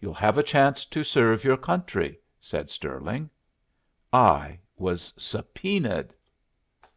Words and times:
"You'll 0.00 0.14
have 0.14 0.36
a 0.36 0.42
chance 0.42 0.84
to 0.86 1.04
serve 1.04 1.44
your 1.44 1.56
country," 1.56 2.18
said 2.40 2.70
Stirling. 2.70 3.30
I 4.12 4.58
was 4.76 5.14
subpoenaed! 5.16 6.12